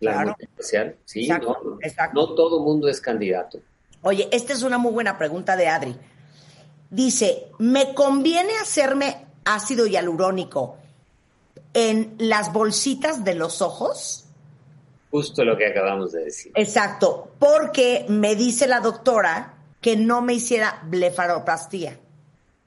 [0.00, 0.36] La Claro.
[1.04, 2.20] Sí, Exacto, no, exacto.
[2.20, 3.60] no todo mundo es candidato.
[4.02, 5.94] Oye, esta es una muy buena pregunta de Adri.
[6.94, 10.76] Dice, ¿me conviene hacerme ácido hialurónico
[11.72, 14.26] en las bolsitas de los ojos?
[15.10, 16.52] Justo lo que acabamos de decir.
[16.54, 21.98] Exacto, porque me dice la doctora que no me hiciera blefaroplastia.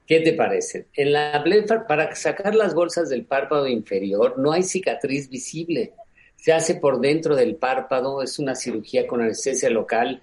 [0.06, 0.88] ¿Qué te parece?
[0.92, 5.94] En la blefar, para sacar las bolsas del párpado inferior, no hay cicatriz visible.
[6.36, 10.20] Se hace por dentro del párpado, es una cirugía con anestesia local.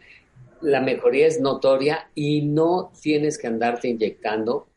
[0.60, 4.68] La mejoría es notoria y no tienes que andarte inyectando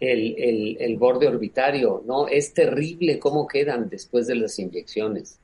[0.00, 2.28] el, el- borde orbitario, ¿no?
[2.28, 5.40] Es terrible cómo quedan después de las inyecciones.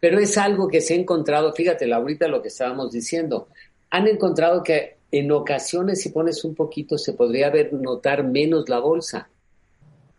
[0.00, 3.48] Pero es algo que se ha encontrado, fíjate, ahorita lo que estábamos diciendo,
[3.90, 8.78] han encontrado que en ocasiones si pones un poquito se podría ver notar menos la
[8.78, 9.30] bolsa,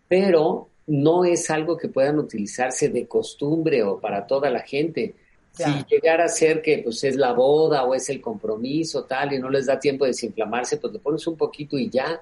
[0.07, 5.15] pero no es algo que puedan utilizarse de costumbre o para toda la gente.
[5.55, 5.73] Claro.
[5.73, 9.39] Si llegara a ser que pues es la boda o es el compromiso tal y
[9.39, 12.21] no les da tiempo de desinflamarse, pues le pones un poquito y ya.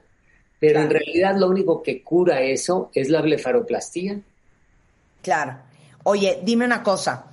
[0.59, 4.19] pero en realidad lo único que cura eso es la blefaroplastía.
[5.21, 5.57] Claro.
[6.03, 7.27] Oye, dime una cosa.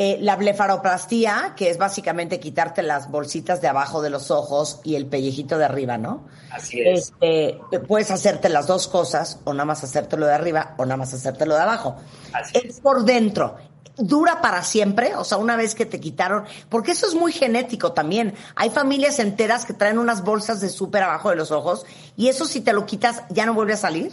[0.00, 4.94] Eh, la blefaroplastía, que es básicamente quitarte las bolsitas de abajo de los ojos y
[4.94, 6.28] el pellejito de arriba, ¿no?
[6.52, 7.12] Así es.
[7.20, 11.12] Este, puedes hacerte las dos cosas, o nada más hacértelo de arriba, o nada más
[11.12, 11.96] hacértelo de abajo.
[12.32, 13.56] Así es por dentro.
[13.98, 15.16] ¿Dura para siempre?
[15.16, 18.32] O sea, una vez que te quitaron, porque eso es muy genético también.
[18.54, 21.84] Hay familias enteras que traen unas bolsas de súper abajo de los ojos
[22.16, 24.12] y eso si te lo quitas ya no vuelve a salir.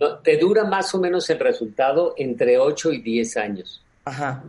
[0.00, 3.84] No, te dura más o menos el resultado entre 8 y 10 años.
[4.06, 4.42] Ajá.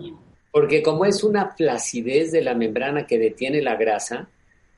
[0.51, 4.29] Porque como es una flacidez de la membrana que detiene la grasa,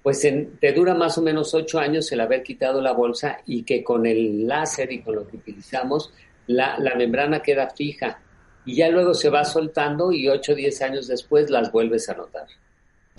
[0.01, 3.61] pues en, te dura más o menos 8 años el haber quitado la bolsa y
[3.61, 6.11] que con el láser y con lo que utilizamos,
[6.47, 8.19] la, la membrana queda fija
[8.65, 12.13] y ya luego se va soltando y 8 o 10 años después las vuelves a
[12.13, 12.47] notar.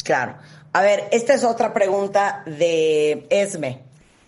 [0.03, 0.37] Claro.
[0.73, 3.85] A ver, esta es otra pregunta de Esme.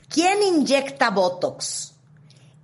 [0.09, 1.95] ¿Quién inyecta Botox?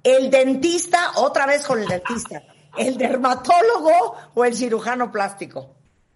[0.02, 2.42] ¿El dentista, otra vez con el dentista?
[2.76, 5.74] ¿El dermatólogo o el cirujano plástico?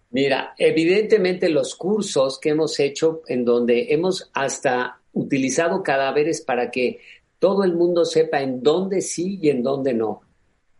[0.09, 7.01] Mira, evidentemente los cursos que hemos hecho en donde hemos hasta utilizado cadáveres para que
[7.39, 10.21] todo el mundo sepa en dónde sí y en dónde no.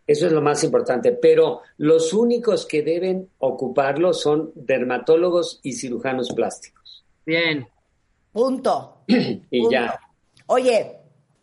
[0.08, 1.12] Eso es lo más importante.
[1.12, 7.04] Pero los únicos que deben ocuparlo son dermatólogos y cirujanos plásticos.
[7.26, 7.68] Bien.
[8.32, 9.02] Punto.
[9.06, 10.00] y ya.
[10.46, 10.96] Oye,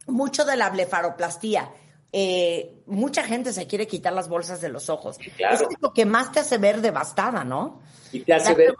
[0.07, 1.69] mucho de la blefaroplastía.
[2.11, 5.19] Eh, mucha gente se quiere quitar las bolsas de los ojos.
[5.37, 5.69] Claro.
[5.69, 7.81] Es lo que más te hace ver devastada, ¿no?
[8.11, 8.75] Y te hace La ver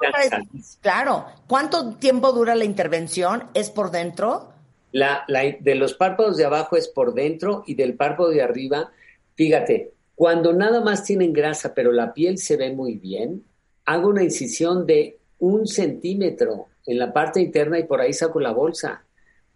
[0.58, 1.28] es, claro.
[1.46, 3.50] ¿Cuánto tiempo dura la intervención?
[3.54, 4.52] ¿Es por dentro?
[4.94, 8.92] La, la, de los párpados de abajo es por dentro y del párpado de arriba
[9.36, 13.44] Fíjate, cuando nada más tienen grasa, pero la piel se ve muy bien,
[13.86, 18.52] hago una incisión de un centímetro en la parte interna y por ahí saco la
[18.52, 19.04] bolsa.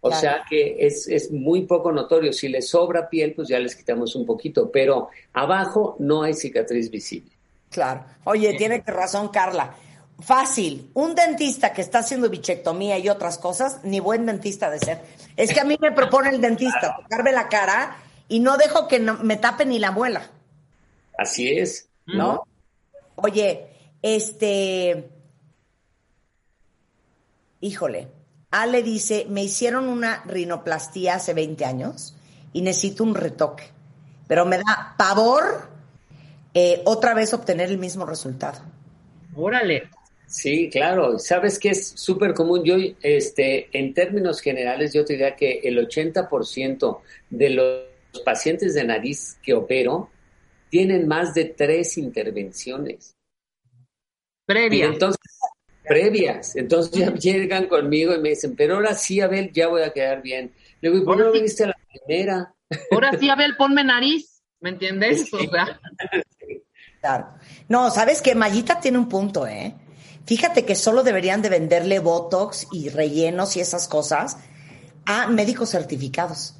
[0.01, 0.21] O Claro.
[0.21, 2.31] sea que es, es muy poco notorio.
[2.31, 6.89] Si les sobra piel, pues ya les quitamos un poquito, pero abajo no hay cicatriz
[6.89, 7.31] visible.
[7.69, 8.03] Claro.
[8.23, 9.75] Oye, tiene que razón Carla.
[10.19, 10.89] Fácil.
[10.93, 15.01] Un dentista que está haciendo bichectomía y otras cosas, ni buen dentista de ser.
[15.37, 17.95] Es que a mí me propone el dentista tocarme la cara
[18.29, 20.29] y no dejo que no- me tape ni la muela,
[21.17, 21.89] Así es.
[22.05, 22.43] ¿no?
[23.15, 23.67] Oye,
[24.01, 25.09] este.
[27.61, 28.07] Híjole.
[28.51, 32.15] Ale dice: Me hicieron una rinoplastía hace 20 años
[32.53, 33.65] y necesito un retoque.
[34.27, 35.67] Pero me da pavor
[36.53, 38.59] eh, otra vez obtener el mismo resultado.
[39.35, 39.89] Órale.
[40.25, 41.17] Sí, claro.
[41.19, 42.63] Sabes que es súper común.
[42.63, 47.79] Yo, este, en términos generales, yo te diría que el 80% de los
[48.25, 50.09] pacientes de nariz que opero
[50.69, 53.15] tienen más de tres intervenciones.
[53.67, 54.85] Y Previa.
[54.85, 55.19] entonces,
[55.83, 56.55] previas.
[56.55, 60.21] Entonces ya llegan conmigo y me dicen, pero ahora sí, Abel, ya voy a quedar
[60.21, 60.53] bien.
[60.81, 61.37] Le digo, ¿y por qué no sí.
[61.37, 62.55] viniste a la primera?
[62.91, 64.41] Ahora sí, Abel, ponme nariz.
[64.59, 65.25] ¿Me entiendes?
[65.29, 65.47] Sí.
[65.47, 65.79] O sea,
[67.01, 67.29] Claro.
[67.69, 68.35] No, ¿sabes qué?
[68.35, 69.73] Mayita tiene un punto, ¿eh?
[70.25, 74.37] Fíjate que solo deberían de venderle Botox y rellenos y esas cosas
[75.05, 76.58] a médicos certificados.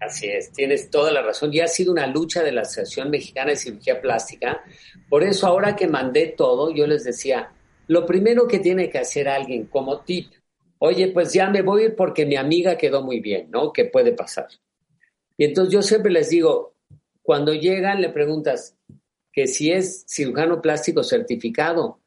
[0.00, 1.52] Así es, tienes toda la razón.
[1.52, 4.62] Y ha sido una lucha de la Asociación Mexicana de Cirugía Plástica.
[5.08, 7.52] Por eso ahora que mandé todo, yo les decía,
[7.88, 10.30] lo primero que tiene que hacer alguien como tip,
[10.78, 13.72] oye, pues ya me voy porque mi amiga quedó muy bien, ¿no?
[13.72, 14.48] ¿Qué puede pasar?
[15.36, 16.74] Y entonces yo siempre les digo,
[17.22, 18.76] cuando llegan le preguntas
[19.38, 22.00] que si es cirujano plástico certificado.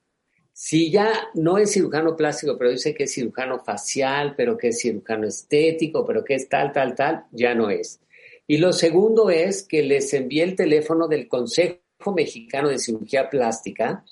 [0.64, 4.80] Si ya no es cirujano plástico, pero dice que es cirujano facial, pero que es
[4.80, 8.00] cirujano estético, pero que es tal, tal, tal, ya no es.
[8.46, 11.80] Y lo segundo es que les envíe el teléfono del Consejo
[12.16, 14.06] Mexicano de Cirugía Plástica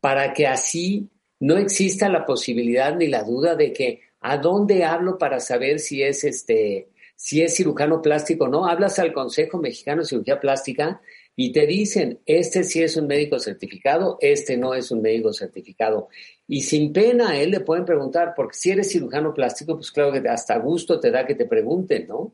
[0.00, 5.16] para que así no exista la posibilidad ni la duda de que a dónde hablo
[5.16, 8.66] para saber si es este si es cirujano plástico o no.
[8.66, 11.00] Hablas al Consejo Mexicano de Cirugía Plástica
[11.36, 16.08] y te dicen, este sí es un médico certificado, este no es un médico certificado.
[16.46, 20.12] Y sin pena a él le pueden preguntar, porque si eres cirujano plástico, pues claro
[20.12, 22.32] que hasta gusto te da que te pregunten, ¿no?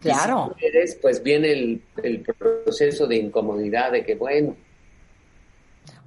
[0.00, 0.54] Claro.
[0.56, 4.56] Y si eres, pues viene el, el proceso de incomodidad de que, bueno,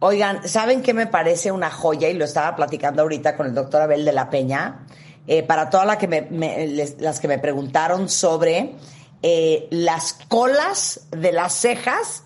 [0.02, 2.08] Oigan, ¿saben qué me parece una joya?
[2.10, 4.86] Y lo estaba platicando ahorita con el doctor Abel de la Peña.
[5.28, 6.68] eh, para todas las que me,
[7.00, 8.72] las que me preguntaron sobre
[9.22, 12.24] eh, las colas de las cejas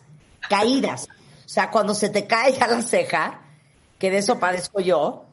[0.50, 1.08] caídas.
[1.46, 3.42] O sea, cuando se te caiga la ceja,
[4.00, 5.26] que de eso padezco yo,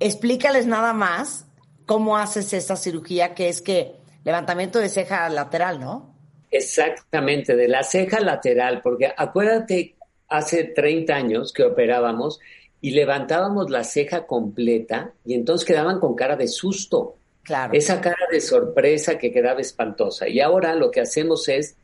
[0.00, 1.46] explícales nada más
[1.86, 6.14] cómo haces esa cirugía que es que levantamiento de ceja lateral, ¿no?
[6.50, 9.96] Exactamente, de la ceja lateral, porque acuérdate,
[10.28, 12.40] hace 30 años que operábamos
[12.80, 17.16] y levantábamos la ceja completa y entonces quedaban con cara de susto.
[17.42, 17.74] Claro.
[17.74, 20.28] Esa cara de sorpresa que quedaba espantosa.
[20.28, 21.76] Y ahora lo que hacemos es,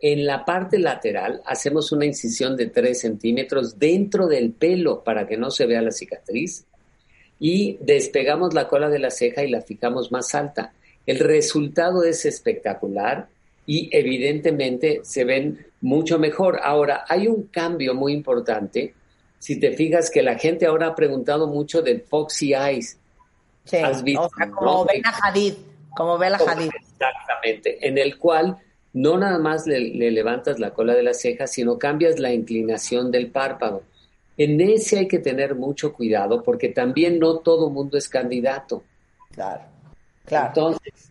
[0.00, 5.36] en la parte lateral, hacemos una incisión de 3 centímetros dentro del pelo para que
[5.36, 6.66] no se vea la cicatriz
[7.38, 10.72] y despegamos la cola de la ceja y la fijamos más alta.
[11.06, 13.28] El resultado es espectacular
[13.66, 16.60] y evidentemente se ven mucho mejor.
[16.62, 18.94] Ahora, hay un cambio muy importante.
[19.38, 22.98] Si te fijas que la gente ahora ha preguntado mucho del Foxy Eyes.
[23.66, 24.84] Sí, ¿Has visto, o sea, como no?
[24.86, 25.54] Bella Hadid,
[25.94, 26.70] como Bella Hadid.
[26.74, 28.56] Exactamente, en el cual
[28.94, 33.10] no nada más le, le levantas la cola de la ceja, sino cambias la inclinación
[33.10, 33.82] del párpado.
[34.38, 38.82] En ese hay que tener mucho cuidado porque también no todo mundo es candidato.
[39.32, 39.64] Claro,
[40.24, 40.48] claro.
[40.48, 41.10] Entonces,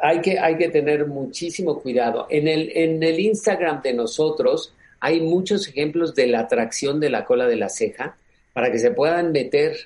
[0.00, 2.26] hay que, hay que tener muchísimo cuidado.
[2.30, 7.24] En el, en el Instagram de nosotros hay muchos ejemplos de la atracción de la
[7.24, 8.16] cola de la ceja
[8.52, 9.76] para que se puedan meter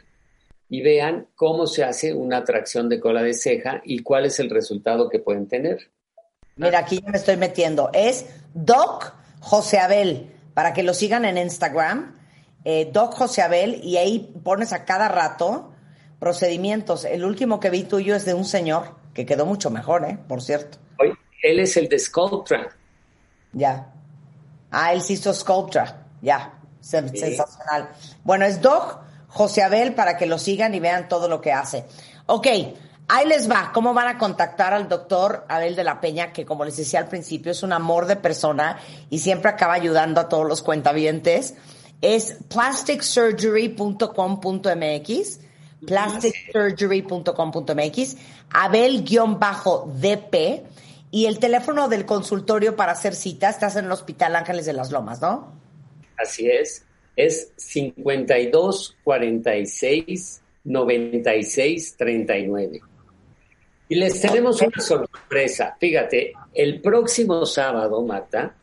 [0.71, 4.49] y vean cómo se hace una atracción de cola de ceja y cuál es el
[4.49, 5.91] resultado que pueden tener.
[6.57, 7.91] Mira, aquí ya me estoy metiendo.
[7.93, 12.17] Es Doc José Abel, para que lo sigan en Instagram.
[12.65, 15.73] Eh, Doc José Abel, y ahí pones a cada rato
[16.19, 17.05] procedimientos.
[17.05, 20.19] El último que vi tuyo es de un señor que quedó mucho mejor, ¿eh?
[20.29, 20.79] Por cierto.
[20.99, 21.13] Hoy,
[21.43, 22.69] él es el de Sculptra.
[23.53, 23.93] Ya.
[24.71, 26.07] Ah, él sí hizo Sculptra.
[26.23, 26.53] Ya.
[26.83, 27.89] Sen- Sensacional.
[28.23, 29.01] Bueno, es Doc
[29.31, 31.85] José Abel para que lo sigan y vean todo lo que hace.
[32.27, 32.49] Ok,
[33.09, 33.71] ahí les va.
[33.73, 36.33] ¿Cómo van a contactar al doctor Abel de la Peña?
[36.33, 38.79] Que como les decía al principio, es un amor de persona
[39.09, 41.55] y siempre acaba ayudando a todos los cuentavientes.
[42.03, 45.41] Es plasticsurgery.com.mx
[45.87, 48.17] plasticsurgery.com.mx
[48.53, 50.35] Abel-DP
[51.11, 54.93] y el teléfono del consultorio para hacer cita, estás en el Hospital Ángeles de las
[54.93, 55.53] Lomas, ¿no?
[56.17, 56.85] Así es.
[57.17, 62.81] Es 52 46 96 39.
[63.89, 65.77] Y les tenemos una sorpresa.
[65.81, 68.55] Fíjate, el próximo sábado, Marta,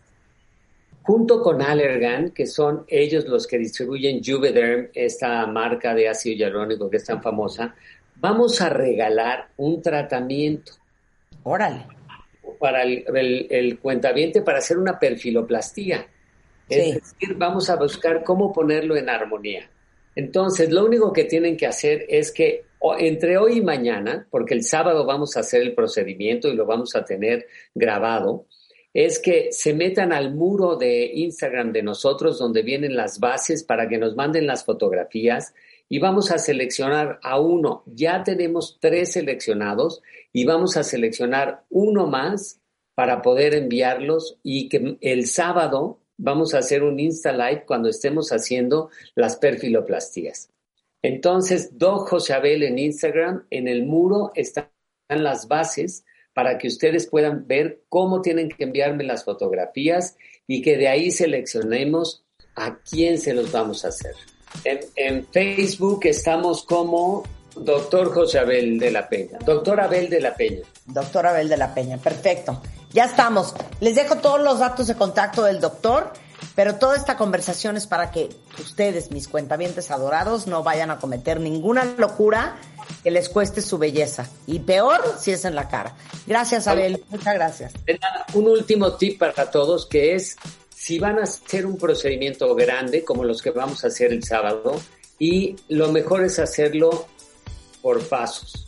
[1.02, 6.90] junto con Allergan, que son ellos los que distribuyen Juvederm, esta marca de ácido hialurónico
[6.90, 7.76] que es tan famosa,
[8.16, 10.74] vamos a regalar un tratamiento
[11.44, 11.86] Órale.
[12.60, 16.08] para el, el, el cuentaviente para hacer una perfiloplastía.
[16.70, 16.80] Sí.
[16.80, 19.70] Es decir, vamos a buscar cómo ponerlo en armonía.
[20.16, 22.66] Entonces, lo único que tienen que hacer es que
[23.00, 26.96] entre hoy y mañana, porque el sábado vamos a hacer el procedimiento y lo vamos
[26.96, 28.48] a tener grabado,
[28.94, 33.88] es que se metan al muro de Instagram de nosotros donde vienen las bases para
[33.88, 35.54] que nos manden las fotografías
[35.88, 37.84] y vamos a seleccionar a uno.
[37.86, 40.02] Ya tenemos tres seleccionados
[40.34, 42.60] y vamos a seleccionar uno más
[42.96, 48.32] para poder enviarlos y que el sábado vamos a hacer un Insta Live cuando estemos
[48.32, 50.50] haciendo las perfiloplastías.
[51.02, 54.70] Entonces, Doc José Abel en Instagram, en el muro están
[55.10, 56.04] las bases
[56.34, 61.12] para que ustedes puedan ver cómo tienen que enviarme las fotografías y que de ahí
[61.12, 62.24] seleccionemos
[62.56, 64.16] a quién se los vamos a hacer.
[64.64, 67.24] En, en Facebook estamos como
[67.56, 69.40] Doctor José Abel de la Peña.
[69.46, 70.62] Doctor Abel de la Peña.
[70.86, 72.62] Doctor Abel de la Peña, perfecto.
[72.94, 73.54] Ya estamos.
[73.80, 76.14] Les dejo todos los datos de contacto del doctor,
[76.56, 78.30] pero toda esta conversación es para que
[78.60, 82.58] ustedes, mis cuentavientes adorados, no vayan a cometer ninguna locura
[83.04, 84.28] que les cueste su belleza.
[84.46, 85.96] Y peor si es en la cara.
[86.26, 87.04] Gracias, Abel.
[87.10, 87.74] Muchas gracias.
[88.34, 90.38] Un último tip para todos que es
[90.74, 94.80] si van a hacer un procedimiento grande como los que vamos a hacer el sábado
[95.20, 97.08] y lo mejor es hacerlo
[97.82, 98.67] por pasos.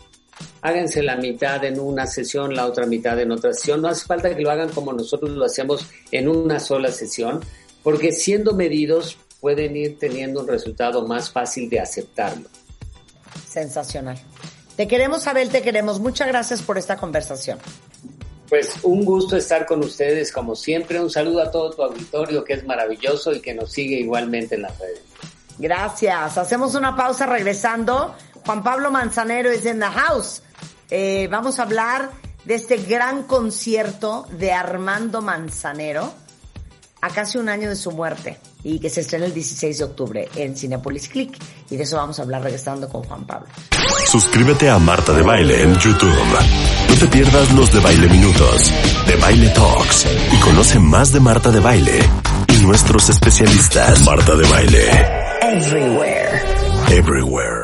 [0.62, 3.82] Háganse la mitad en una sesión, la otra mitad en otra sesión.
[3.82, 7.40] No hace falta que lo hagan como nosotros lo hacemos en una sola sesión,
[7.84, 12.50] porque siendo medidos pueden ir teniendo un resultado más fácil de aceptarlo.
[13.48, 14.18] Sensacional.
[14.76, 16.00] Te queremos, Abel, te queremos.
[16.00, 17.60] Muchas gracias por esta conversación.
[18.50, 21.00] Pues un gusto estar con ustedes como siempre.
[21.00, 24.64] Un saludo a todo tu auditorio que es maravilloso y que nos sigue igualmente en
[24.64, 25.02] las redes.
[25.58, 26.38] Gracias.
[26.38, 28.16] Hacemos una pausa regresando.
[28.46, 30.42] Juan Pablo Manzanero es en the house.
[30.90, 32.12] Eh, vamos a hablar
[32.46, 36.14] de este gran concierto de Armando Manzanero
[37.02, 40.30] a casi un año de su muerte y que se estrena el 16 de octubre
[40.36, 41.38] en Cinepolis Click.
[41.70, 43.48] Y de eso vamos a hablar regresando con Juan Pablo.
[44.08, 46.12] Suscríbete a Marta de Baile en YouTube.
[46.90, 48.72] No te pierdas los de Baile Minutos,
[49.08, 52.00] de Baile Talks y conoce más de Marta de Baile
[52.48, 54.04] y nuestros especialistas.
[54.06, 54.90] Marta de Baile.
[55.42, 56.42] Everywhere.
[56.90, 57.59] Everywhere.